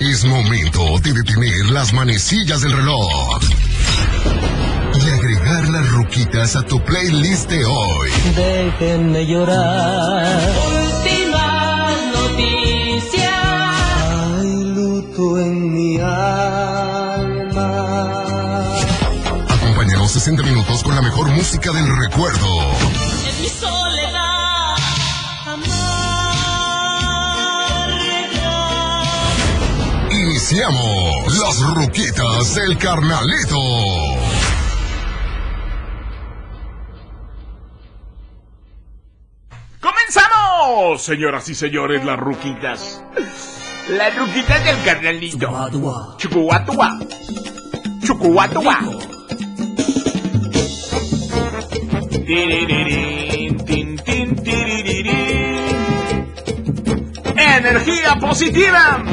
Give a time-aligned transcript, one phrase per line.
[0.00, 3.38] Es momento de detener las manecillas del reloj
[4.94, 8.08] y agregar las ruquitas a tu playlist de hoy.
[8.34, 10.52] Déjenme llorar.
[10.74, 13.30] Últimas noticias.
[14.38, 17.60] Hay luto en mi alma.
[19.50, 22.48] Acompáñanos 60 minutos con la mejor música del recuerdo.
[30.50, 33.56] Iniciamos las ruquitas del carnalito.
[39.80, 41.02] ¡Comenzamos!
[41.04, 43.00] Señoras y señores, las ruquitas.
[43.90, 46.16] Las ruquitas del carnalito.
[46.16, 46.98] Chucuatua.
[48.02, 48.80] Chucuatua.
[57.36, 59.04] Energía positiva.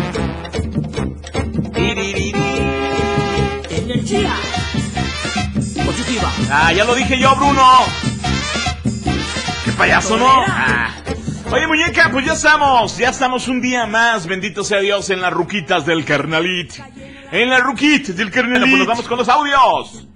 [4.10, 4.34] Energía.
[5.86, 6.32] Positiva.
[6.50, 7.62] Ah, ya lo dije yo, Bruno.
[9.66, 10.28] Qué payaso, ¿no?
[10.48, 10.92] Ah.
[11.52, 15.34] Oye, muñeca, pues ya estamos, ya estamos un día más, bendito sea Dios, en las
[15.34, 16.74] ruquitas del carnalit.
[17.32, 18.70] En las ruquitas del carnalit.
[18.70, 20.08] Bueno, pues nos vamos con los audios.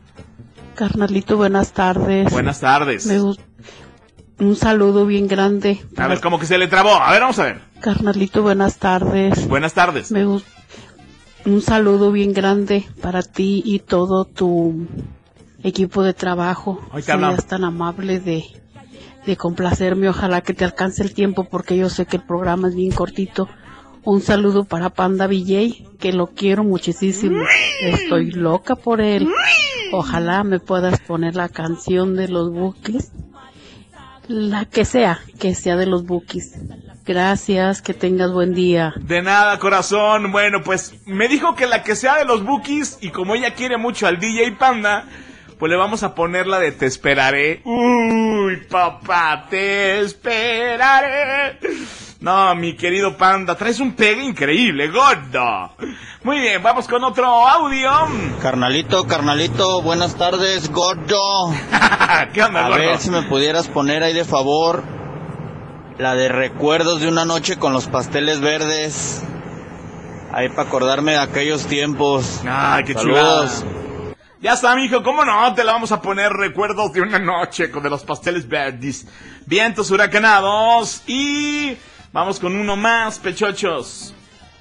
[0.76, 2.32] Carnalito, buenas tardes.
[2.32, 3.06] Buenas tardes.
[3.06, 5.82] Me un saludo bien grande.
[5.98, 6.96] A ver, como que se le trabó.
[6.96, 7.62] A ver, vamos a ver.
[7.82, 9.48] Carnalito, buenas tardes.
[9.48, 10.12] Buenas tardes.
[10.12, 10.26] Me
[11.46, 14.88] un saludo bien grande para ti y todo tu
[15.64, 16.80] equipo de trabajo.
[16.92, 17.36] Hablamos.
[17.36, 18.46] Seas tan amable de,
[19.26, 20.10] de complacerme.
[20.10, 23.48] Ojalá que te alcance el tiempo porque yo sé que el programa es bien cortito.
[24.04, 27.44] Un saludo para Panda VJ, que lo quiero muchísimo.
[27.82, 29.30] Estoy loca por él.
[29.92, 33.12] Ojalá me puedas poner la canción de los Bookies.
[34.28, 36.54] La que sea, que sea de los Bookies.
[37.06, 38.94] Gracias, que tengas buen día.
[38.98, 40.32] De nada, corazón.
[40.32, 43.78] Bueno, pues me dijo que la que sea de los bookies y como ella quiere
[43.78, 45.06] mucho al DJ Panda,
[45.58, 47.62] pues le vamos a poner la de Te esperaré.
[47.66, 51.58] Uy, papá, te esperaré.
[52.22, 55.72] No, mi querido Panda, traes un pegue increíble, gordo.
[56.24, 57.92] Muy bien, vamos con otro audio.
[58.40, 61.52] Carnalito, carnalito, buenas tardes, gordo.
[62.34, 62.80] ¿Qué onda, A gordo?
[62.84, 64.84] ver si me pudieras poner ahí de favor
[65.98, 69.24] la de recuerdos de una noche con los pasteles verdes.
[70.32, 72.42] Ahí para acordarme de aquellos tiempos.
[72.48, 73.62] Ay, qué Saludos.
[73.62, 73.82] chulada.
[74.42, 75.54] Ya está, mijo, ¿cómo no?
[75.56, 79.08] Te la vamos a poner recuerdos de una noche con de los pasteles verdes.
[79.48, 81.78] Vientos huracanados y
[82.12, 84.14] vamos con uno más, pechochos.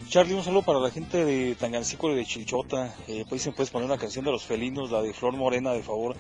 [0.09, 2.94] Charlie, un saludo para la gente de Tangancícuaro y de Chilchota.
[3.06, 5.83] Eh, pues me puedes poner una canción de los felinos, la de Flor Morena, de
[5.83, 6.16] favor.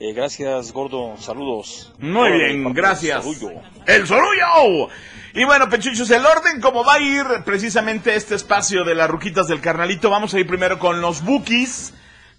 [0.00, 1.16] Eh, gracias, gordo.
[1.18, 1.92] Saludos.
[1.98, 3.24] Muy bien, gracias.
[3.24, 3.60] Sorullo.
[3.86, 4.88] ¡El sorullo!
[5.34, 9.48] Y bueno, pechuchos, el orden como va a ir precisamente este espacio de las ruquitas
[9.48, 11.92] del carnalito, vamos a ir primero con los bookies,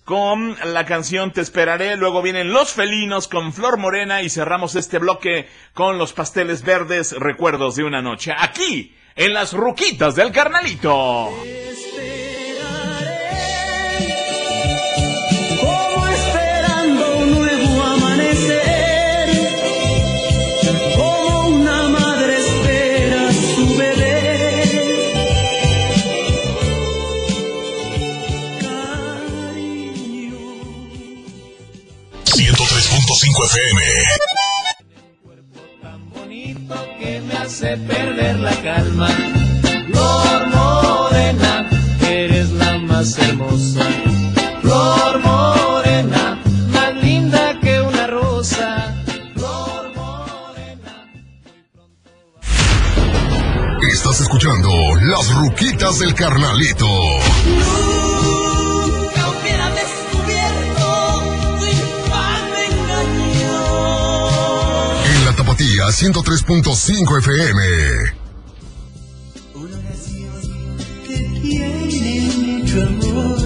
[0.08, 5.00] con la canción Te esperaré, luego vienen los felinos con Flor Morena y cerramos este
[5.00, 11.34] bloque con los pasteles verdes, recuerdos de una noche, aquí, en las ruquitas del carnalito.
[33.44, 33.82] FM.
[37.00, 39.08] que me hace perder la calma.
[39.88, 41.70] Flor morena,
[42.02, 43.86] eres la más hermosa.
[44.62, 48.96] Flor morena, más linda que una rosa.
[49.36, 50.94] Flor morena.
[53.94, 54.70] Estás escuchando
[55.02, 56.88] las ruquitas del carnalito.
[65.88, 67.62] La tapatía 103.5 FM.
[69.56, 70.42] Una oración
[71.06, 73.40] que tiene mucho amor,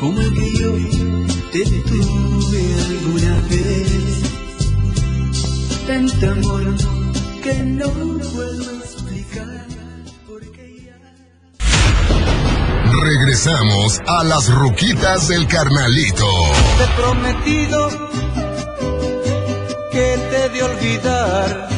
[0.00, 0.72] como que yo
[1.52, 4.22] te tuve alguna vez.
[5.86, 6.66] Tanto amor
[7.42, 9.66] que no puedo explicar,
[10.26, 10.96] porque ya.
[13.02, 16.26] Regresamos a las ruquitas del carnalito.
[16.78, 18.27] Te prometido
[19.98, 21.68] gente de olvidar.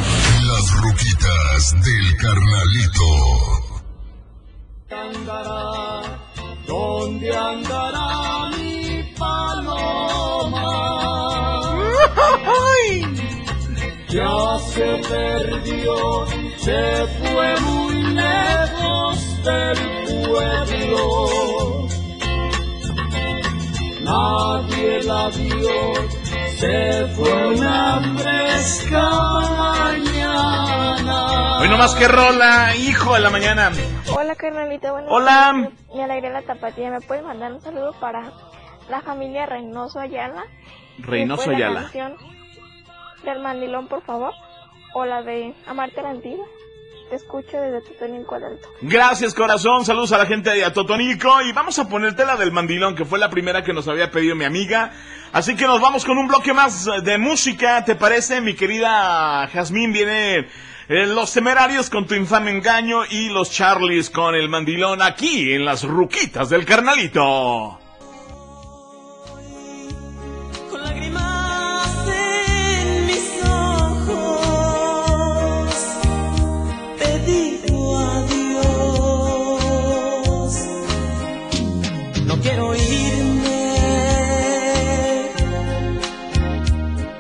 [0.50, 3.08] Las ruquitas del carnalito.
[5.05, 5.62] Andará,
[6.67, 8.08] ¿Dónde andará
[8.56, 10.69] mi paloma?
[14.17, 14.38] Ya
[14.72, 15.96] se perdió,
[16.67, 16.82] se
[17.17, 19.14] fue muy lejos
[19.46, 19.78] del
[20.26, 21.05] pueblo.
[24.02, 26.19] Nadie la vio
[26.61, 29.03] se fue una fresca
[29.57, 31.59] mañana.
[31.61, 33.71] Hoy nomás que rola, hijo de la mañana.
[34.15, 35.71] Hola carnalita, buenas Hola.
[35.95, 36.91] Me alegré la tapatía.
[36.91, 38.31] ¿Me puedes mandar un saludo para
[38.91, 40.45] la familia Reynoso Ayala?
[40.99, 41.81] Reynoso Después la Ayala.
[41.85, 42.17] canción
[43.25, 44.35] del mandilón, por favor.
[44.93, 46.45] O la de Amarte la Antigua.
[47.11, 48.69] Te desde Alto.
[48.83, 49.85] Gracias, corazón.
[49.85, 51.43] Saludos a la gente de Atotonico.
[51.43, 54.37] Y vamos a ponerte la del mandilón, que fue la primera que nos había pedido
[54.37, 54.93] mi amiga.
[55.33, 57.85] Así que nos vamos con un bloque más de música.
[57.85, 59.93] ¿Te parece, mi querida Jazmín?
[59.93, 60.47] Viene
[60.89, 65.65] eh, Los Temerarios con tu infame engaño y los Charlies con el mandilón aquí en
[65.65, 67.80] las ruquitas del carnalito.
[82.31, 83.75] No quiero irme,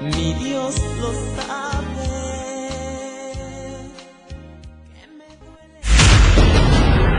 [0.02, 2.06] mi Dios lo sabe.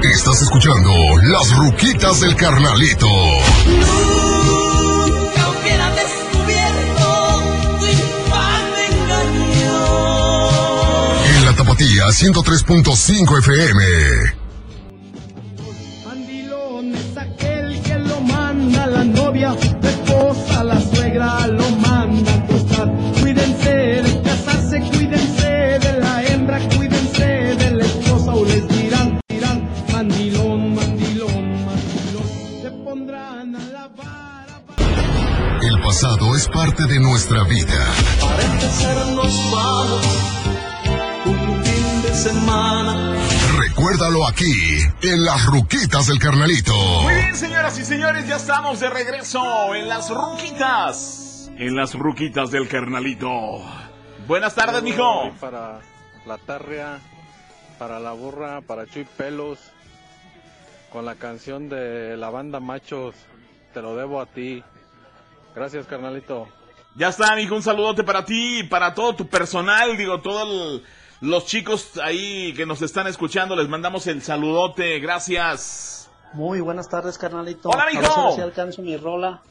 [0.03, 0.89] Estás escuchando
[1.23, 3.09] Las Ruquitas del Carnalito.
[3.67, 7.43] Nunca hubiera descubierto
[7.77, 9.75] tu infame engaño.
[11.35, 14.40] En la Tapatía 103.5 FM.
[36.01, 37.93] Pasado es parte de nuestra vida.
[38.19, 40.07] Para empezar nos vamos
[41.25, 43.15] un fin de semana.
[43.59, 44.51] Recuérdalo aquí,
[45.03, 46.73] en Las Ruquitas del Carnalito.
[47.03, 51.51] Muy bien, señoras y señores, ya estamos de regreso en las ruquitas.
[51.57, 53.61] En las ruquitas del carnalito.
[54.27, 55.31] Buenas tardes, mijo.
[55.39, 55.81] Para
[56.25, 56.99] la tarria,
[57.77, 59.59] para la burra, para Chuy Pelos,
[60.91, 63.13] con la canción de la banda Machos,
[63.75, 64.63] te lo debo a ti.
[65.55, 66.47] Gracias, carnalito.
[66.95, 70.81] Ya está, mijo, un saludote para ti y para todo tu personal, digo, todos
[71.21, 76.09] los chicos ahí que nos están escuchando, les mandamos el saludote, gracias.
[76.33, 77.69] Muy buenas tardes, carnalito.
[77.69, 78.31] Hola, A ver mijo.
[78.35, 79.41] si alcanzo mi rola.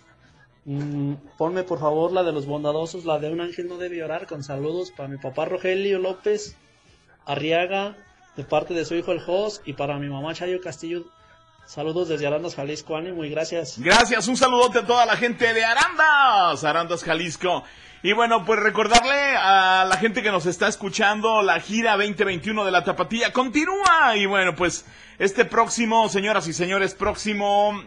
[0.66, 4.26] Mm, ponme, por favor, la de los bondadosos, la de Un ángel no debe llorar,
[4.26, 6.56] con saludos para mi papá Rogelio López
[7.24, 7.96] Arriaga,
[8.36, 11.04] de parte de su hijo el Jos, y para mi mamá Chayo Castillo.
[11.66, 12.96] Saludos desde Arandas, Jalisco.
[12.96, 13.78] Ánimo gracias.
[13.78, 17.64] Gracias, un saludote a toda la gente de Arandas, Arandas, Jalisco.
[18.02, 22.70] Y bueno, pues recordarle a la gente que nos está escuchando, la gira 2021 de
[22.70, 24.16] la Tapatía continúa.
[24.16, 24.86] Y bueno, pues
[25.18, 27.78] este próximo, señoras y señores, próximo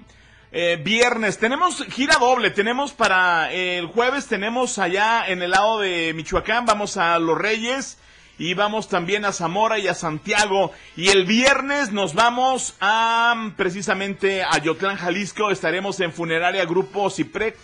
[0.51, 2.51] eh, viernes, tenemos gira doble.
[2.51, 7.37] Tenemos para eh, el jueves, tenemos allá en el lado de Michoacán, vamos a Los
[7.37, 7.97] Reyes.
[8.43, 10.73] Y vamos también a Zamora y a Santiago.
[10.97, 15.49] Y el viernes nos vamos a mm, precisamente a Yotlán, Jalisco.
[15.49, 17.55] Estaremos en Funeraria Grupo Ciprec.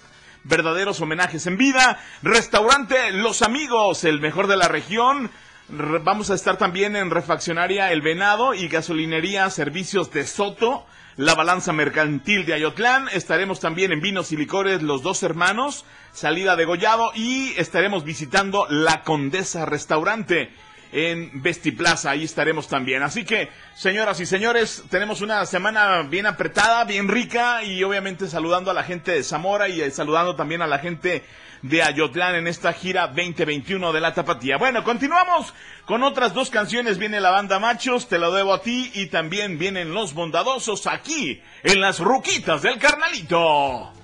[0.45, 1.99] Verdaderos homenajes en vida.
[2.23, 5.29] Restaurante Los Amigos, el mejor de la región.
[5.67, 10.85] Re- Vamos a estar también en Refaccionaria El Venado y Gasolinería Servicios de Soto.
[11.17, 13.09] La Balanza Mercantil de Ayotlán.
[13.11, 15.83] Estaremos también en Vinos y Licores Los Dos Hermanos.
[16.13, 17.11] Salida de Gollado.
[17.15, 20.53] Y estaremos visitando La Condesa Restaurante
[20.91, 22.11] en Vestiplaza.
[22.11, 23.03] Ahí estaremos también.
[23.03, 27.63] Así que, señoras y señores, tenemos una semana bien apretada, bien rica.
[27.63, 31.23] Y obviamente saludando a la gente de Zamora y eh, saludando también a la gente
[31.61, 34.57] de Ayotlán en esta gira 2021 de la Tapatía.
[34.57, 35.53] Bueno, continuamos
[35.85, 36.97] con otras dos canciones.
[36.97, 41.41] Viene la banda Machos, Te lo debo a ti, y también vienen Los Bondadosos aquí
[41.63, 43.98] en las Ruquitas del Carnalito.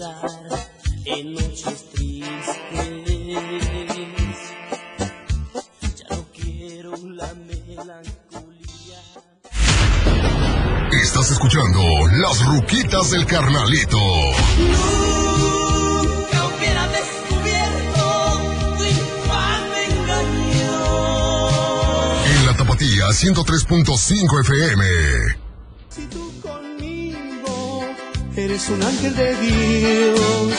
[0.00, 0.48] Pensar
[1.04, 2.56] en noches tristes.
[5.96, 9.00] Ya no quiero la melancolía.
[10.92, 11.80] Estás escuchando
[12.12, 13.98] Las Ruquitas del Carnalito.
[15.68, 18.40] Nunca hubiera descubierto
[18.78, 20.78] tu infame engaño.
[22.26, 25.39] En la Tapatía 103.5 FM.
[28.36, 30.54] Eres un ángel de Dios.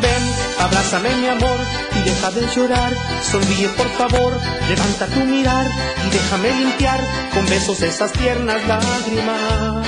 [0.00, 0.22] Ven,
[0.60, 1.58] abrázame mi amor
[1.94, 2.92] y deja de llorar.
[3.22, 4.32] Sonríe por favor,
[4.68, 5.66] levanta tu mirar
[6.06, 7.00] y déjame limpiar
[7.34, 9.86] con besos esas tiernas lágrimas.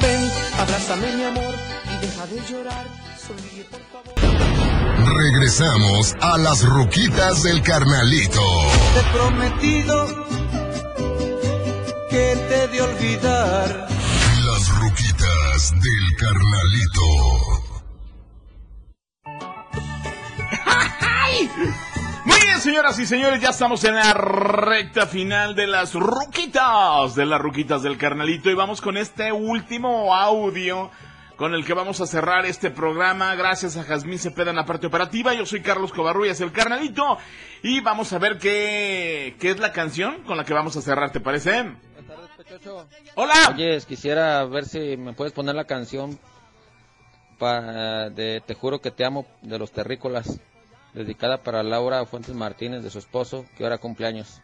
[0.00, 1.54] Ven, abrázame mi amor
[1.86, 2.86] y deja de llorar.
[3.26, 5.16] Sonríe por favor.
[5.16, 8.42] Regresamos a las ruquitas del carnalito.
[8.94, 10.26] Te he prometido
[12.10, 14.01] que te de olvidar.
[15.82, 17.06] Del carnalito.
[22.24, 27.26] Muy bien, señoras y señores, ya estamos en la recta final de las ruquitas, de
[27.26, 30.92] las ruquitas del carnalito y vamos con este último audio
[31.34, 33.34] con el que vamos a cerrar este programa.
[33.34, 35.34] Gracias a Jazmín Cepeda en la parte operativa.
[35.34, 37.18] Yo soy Carlos Covarrubias, el carnalito,
[37.64, 41.10] y vamos a ver qué, qué es la canción con la que vamos a cerrar,
[41.10, 41.72] ¿te parece?
[43.14, 43.52] Hola.
[43.54, 46.18] Oye, quisiera ver si me puedes poner la canción
[47.38, 50.38] pa- de Te juro que te amo de los terrícolas,
[50.94, 54.40] dedicada para Laura Fuentes Martínez de su esposo, que ahora cumpleaños.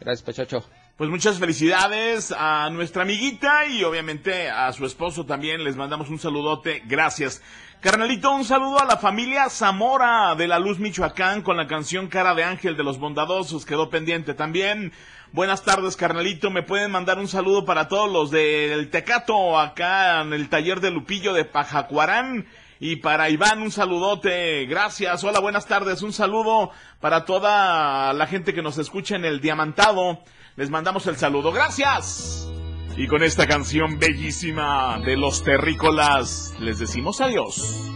[0.00, 0.64] Gracias, Pechocho.
[0.96, 5.64] Pues muchas felicidades a nuestra amiguita y obviamente a su esposo también.
[5.64, 6.82] Les mandamos un saludote.
[6.84, 7.42] Gracias.
[7.80, 12.34] Carnalito, un saludo a la familia Zamora de la Luz Michoacán con la canción Cara
[12.34, 13.64] de Ángel de los Bondadosos.
[13.64, 14.92] Quedó pendiente también.
[15.32, 16.50] Buenas tardes, carnalito.
[16.50, 20.90] Me pueden mandar un saludo para todos los del Tecato acá en el taller de
[20.90, 22.46] Lupillo de Pajacuarán.
[22.84, 24.66] Y para Iván, un saludote.
[24.66, 25.22] Gracias.
[25.22, 26.02] Hola, buenas tardes.
[26.02, 30.18] Un saludo para toda la gente que nos escucha en el Diamantado.
[30.56, 31.52] Les mandamos el saludo.
[31.52, 32.50] Gracias.
[32.96, 37.88] Y con esta canción bellísima de los terrícolas, les decimos adiós.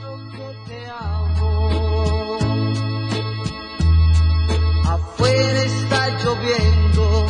[4.85, 7.26] Afuera está lloviendo,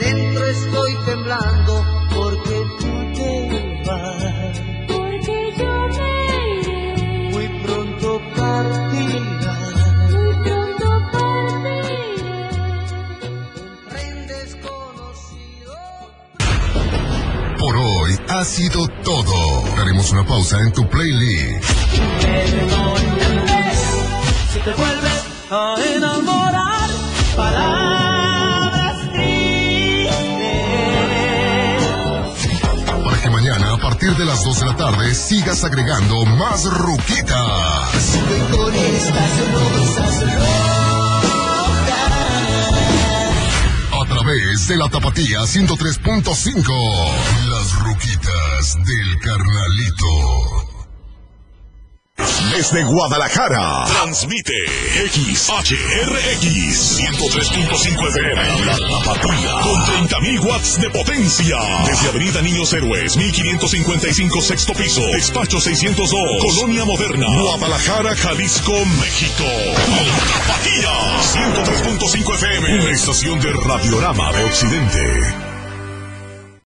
[0.00, 1.99] dentro estoy temblando
[18.40, 19.64] ha sido todo.
[19.76, 21.62] Daremos una pausa en tu playlist.
[24.52, 26.88] Si te vuelves a enamorar,
[27.36, 30.14] palabras tristes.
[33.04, 38.16] Para que mañana a partir de las 2 de la tarde sigas agregando más ruquitas.
[38.50, 40.24] Con estas rosas
[43.92, 47.39] A través de la Tapatía 103.5.
[52.60, 54.52] Desde Guadalajara, transmite
[55.08, 61.56] XHRX 103.5 FM, La Tapatía, con 30.000 watts de potencia.
[61.86, 69.44] Desde Avenida Niños Héroes, 1555 sexto piso, despacho 602, Colonia Moderna, Guadalajara, Jalisco, México.
[69.46, 70.92] La Tapatía,
[71.32, 75.49] 103.5 FM, una estación de Radiorama de Occidente.